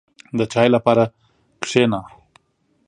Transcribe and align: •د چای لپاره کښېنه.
•د 0.37 0.39
چای 0.51 0.67
لپاره 0.75 1.03
کښېنه. 1.61 2.01